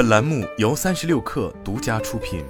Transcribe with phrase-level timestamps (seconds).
[0.00, 2.42] 本栏目由三十六氪独家出品。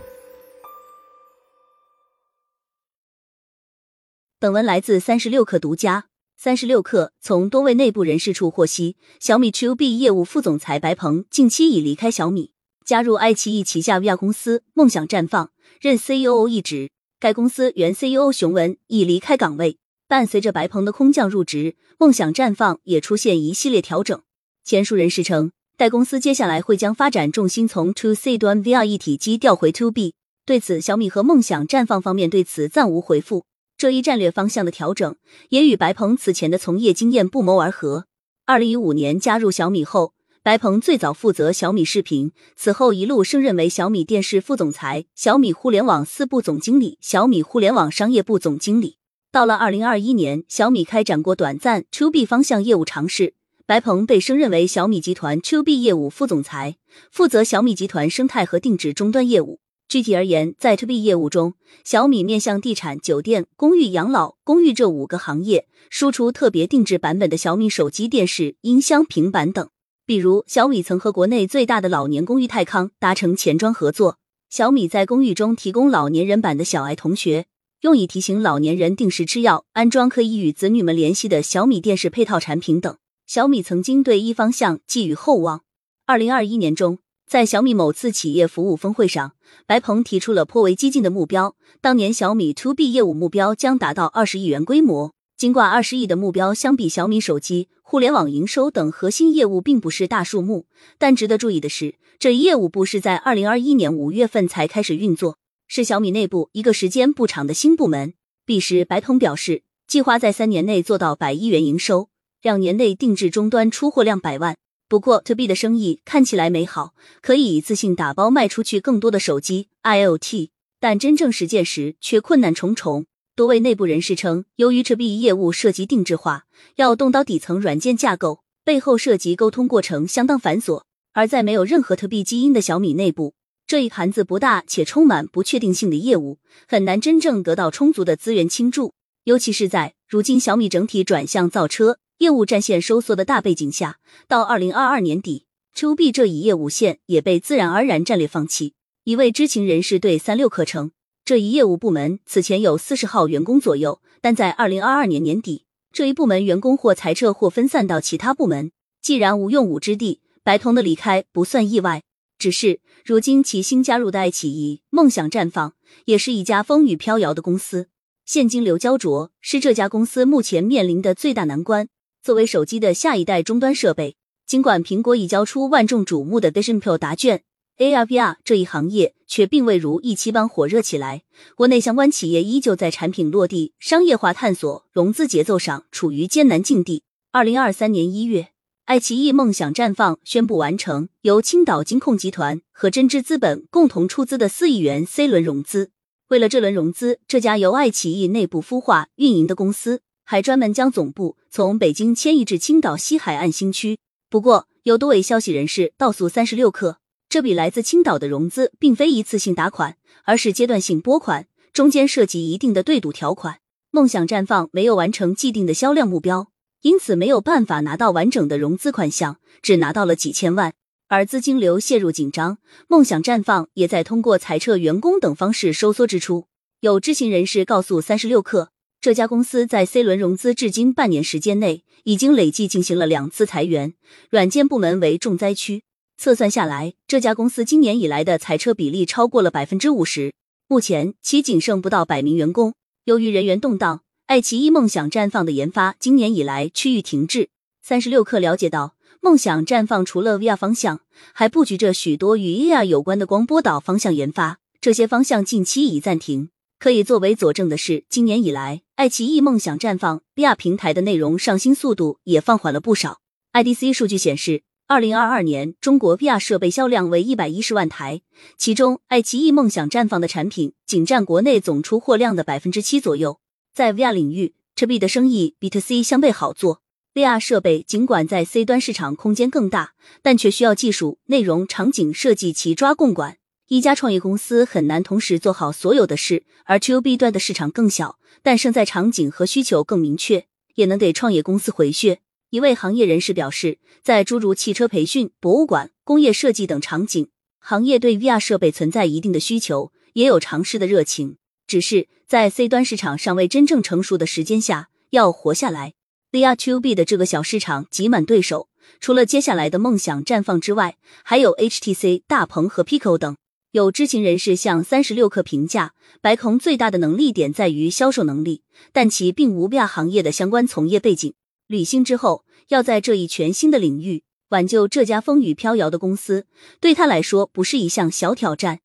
[4.38, 6.06] 本文来自三十六氪独家。
[6.36, 12.52] 三十六氪从多位内部人士处获悉，小米 To B 业务副总裁白鹏近期已离开小米，
[12.86, 16.92] 加入爱奇艺旗下 VR 公司梦想绽放，任 CEO 一职。
[17.18, 19.80] 该公司原 CEO 熊文已离开岗位。
[20.06, 24.22] 伴随着白鹏的空降入职，梦想绽放也出现一系列调整。
[24.62, 25.50] 前述人士称，
[25.80, 30.12] 该公司接下来会将发展重心从 To C 端 VR 一体机调回 To B。
[30.44, 33.46] 对此，小米和梦想绽放方面对此暂无回复。
[33.78, 35.16] 这一战略方向的调整，
[35.48, 38.04] 也与白鹏此前的从业经验不谋而合。
[38.44, 48.98] 二零一五年加入小米后，白鹏最早负责小米视频，此后一路升任为小米电视副总裁、小米互联网四部总经理、小米互联网商业部总经理。
[49.32, 53.32] 到了二零二一年，小米开展过短暂 To B 方向业务尝试，
[53.70, 56.74] 白鹏被升任为小米集团 To B 业务副总裁，
[57.12, 59.60] 负责小米集团生态和定制终端业务。
[59.86, 61.54] 具体而言，在 To B 业务中，
[61.84, 69.68] 小米面向地产、酒店、公寓、养老、公寓这五个行业，输出特别定制版本的小米手机、电视、音箱、平板等。
[70.04, 74.18] 比如，小米曾和国内最大的老年公寓泰康达成前装合作，
[74.50, 77.46] 小米在公寓中提供老年人版的小爱同学。
[77.82, 82.96] 用以提醒老年人定时吃药，安装可以与子女们联系的小米电视配套产品等。
[83.30, 85.62] 小米曾经对一方向寄予厚望。
[86.04, 89.34] 二零二一年中，在小米某次企业服务峰会上，
[89.68, 91.54] 白鹏提出了颇为激进的目标。
[91.80, 95.14] 当年小米 To B 业务目标将达到二十亿元规模。
[95.36, 100.66] 尽管二十亿的目标相比小米手机、互联网营收等核心业务并不是大数目，
[100.98, 105.38] 但值得注意的是，这一业务部是在二零二一年五月份才开始运作。
[105.68, 108.14] 是小米内部一个时间不长的新部门。
[108.44, 112.09] 彼时，白鹏表示，计划在三年内做到百亿元营收，
[112.42, 114.56] 两年内定制终端出货量百万。
[114.88, 120.48] 不过，To B 的生意看起来美好，可以一次性打包卖出去更多的手机、IoT，
[120.80, 123.06] 但真正实践时却困难重重。
[123.36, 126.46] 多位内部人士称，由于 To B 业务涉及定制化，
[126.76, 130.82] 要动到底层软件架构，背后涉及沟通过程相当繁琐。
[131.12, 133.34] 而在没有任何 To B 基因的小米内部。
[133.66, 138.94] 这一盘子不大且充满不确定性的业务，很难真正得到充足的资源倾注。
[139.24, 143.98] 尤其是在如今小米整体转向造车业务战线收缩的大背景下，
[144.28, 148.74] 到二零二二年底，To B 这一业务线也被自然而然战略放弃。
[149.04, 150.90] 一位知情人士对三六课称，
[151.24, 155.64] 这一业务部门此前有四十号员工左右，但在二零二二年年底，
[155.94, 158.70] 这一部门员工或裁撤或分散到其他部门。
[159.00, 162.02] 既然无用武之地，白铜的离开不算意外。
[162.38, 165.72] 只是，如今其新加入的爱奇艺梦想绽放，
[166.04, 167.88] 也是一家风雨飘摇的公司，
[168.26, 171.88] 现金流焦灼是这家公司目前面临的最大难关。
[172.22, 174.16] 作为手机的下一代终端设备，
[174.46, 177.42] 尽管苹果已交出万众瞩目的 Vision Pro 答卷
[177.78, 181.22] ，AR/VR 这一行业却并未如预期般火热起来。
[181.54, 187.04] 国内相关企业依旧在产品落地、商业化探索、融资节奏上处于艰难境地。
[187.32, 188.48] 二零二三年一月。
[188.86, 195.92] 爱奇艺梦想绽放宣布完成由青岛金控集团和真知资本共同出资的四亿元 C 轮融资。
[196.28, 203.98] 为了这轮融资，这家由爱奇艺内部孵化运营的公司还专门将总部从北京迁移至青岛西海岸新区。
[204.28, 206.98] 不过，有多位消息人士告诉三十六氪，
[207.28, 213.58] 这笔来自青岛的融资并非一次性打款，而是阶段性拨款，中间涉及一定的对赌条款。
[213.90, 216.52] 梦想绽放没有完成既定的销量目标。
[216.82, 220.72] 因此没有办法拿到完整的融资款项，只拿到了几千万，
[221.08, 222.58] 而资金流陷入紧张。
[222.86, 226.46] 梦想绽放也在通过裁撤员工等方式收缩支出。
[226.78, 228.68] 有知情人士告诉三十六氪，
[229.00, 233.94] 这家公司在 C 轮融资至今半年时间内，已经累计进行了两次裁员，
[234.28, 235.84] 软件部门为重灾区。
[236.18, 240.34] 测算下来，这家公司今年以来的裁撤比例超过了百分之五十。
[240.68, 242.74] 目前其仅剩不到百名员工。
[243.06, 244.02] 由于人员动荡。
[244.26, 247.48] 爱奇艺梦想绽放的研发今年以来趋于停滞。
[247.82, 251.00] 三十六氪了解到，梦想绽放除了 VR 方向，
[251.32, 254.58] 还布局着许多与 AR 有关的光波导方向研发。
[254.80, 256.50] 这些方向近期已暂停。
[256.80, 263.20] 可以作为佐证的是，今年以来，爱奇艺梦想绽放 VR 平台的内容上新速度也放缓了不少。
[263.52, 268.22] IDC 数据显示，二零二二年中国 VR 设备销量为一百一十万台，
[268.56, 273.40] 其中爱奇艺梦想绽放的产品仅占国内总出货量的百分之七左右。
[273.74, 276.80] 在 VR 领域，To B 的生意比 To C 相对好做。
[277.12, 279.92] VR 设备尽管在 C 端市场空间更大，
[280.22, 283.36] 但却需要技术、内容、场景设计齐抓共管。
[283.70, 292.18] 一家创业公司很难同时做好所有的事，而 To B 端的市场更小，但胜在场景和需求更明确，也能给创业公司回血。
[292.50, 297.28] 一位行业人士表示，在诸如汽车培训、博物馆、工业设计等场景
[297.60, 301.36] 行业对 VR 设备存在一定的需求，也有尝试的热情，
[301.68, 305.94] 只是在 C 端市场尚未真正成熟的时间下，要活下来
[306.32, 308.68] ，VR To B 的这个小市场挤满对手，
[308.98, 313.36] 除了接下来的梦想绽放之外，还有 HTC、大鹏和 Pico 等。
[313.72, 318.62] 有知情人士向三十六氪评价，白孔最大的能力点在于销售能力，
[318.92, 321.34] 但其并无 VR 行业的相关从业背景。
[321.68, 326.46] 履新之后，要在这一全新的领域挽救这家风雨飘摇的公司，
[326.80, 328.80] 对他来说不是一项小挑战。